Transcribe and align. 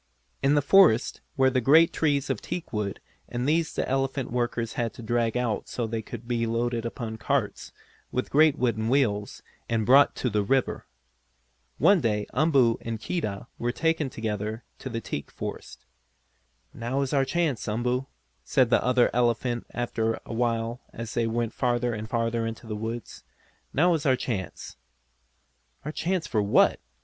In 0.41 0.55
the 0.55 0.63
forest 0.63 1.21
were 1.37 1.51
great 1.51 1.93
trees 1.93 2.31
of 2.31 2.41
teakwood 2.41 2.99
and 3.29 3.47
these 3.47 3.71
the 3.71 3.87
elephant 3.87 4.31
workers 4.31 4.73
had 4.73 4.95
to 4.95 5.03
drag 5.03 5.37
out 5.37 5.69
so 5.69 5.85
they 5.85 6.01
could 6.01 6.27
be 6.27 6.47
loaded 6.47 6.87
upon 6.87 7.17
carts, 7.19 7.71
with 8.11 8.31
great 8.31 8.57
wooden 8.57 8.89
wheels, 8.89 9.43
and 9.69 9.85
brought 9.85 10.15
to 10.15 10.29
the 10.31 10.41
river. 10.41 10.87
One 11.77 12.01
day 12.01 12.25
Umboo 12.33 12.77
and 12.81 12.99
Keedah 12.99 13.45
were 13.59 13.71
taken 13.71 14.09
together 14.09 14.63
to 14.79 14.89
the 14.89 15.01
teak 15.01 15.29
forest. 15.29 15.85
"Now 16.73 17.01
is 17.03 17.13
our 17.13 17.23
chance, 17.23 17.67
Umboo," 17.67 18.07
said 18.43 18.71
the 18.71 18.83
other 18.83 19.11
elephant 19.13 19.67
after 19.71 20.19
a 20.25 20.33
while 20.33 20.81
as 20.91 21.13
they 21.13 21.27
went 21.27 21.53
farther 21.53 21.93
and 21.93 22.09
farther 22.09 22.47
into 22.47 22.65
the 22.65 22.75
woods. 22.75 23.21
"Now 23.71 23.93
is 23.93 24.07
our 24.07 24.15
chance!" 24.15 24.77
"Our 25.85 25.91
chance 25.91 26.25
for 26.25 26.41
what?" 26.41 26.79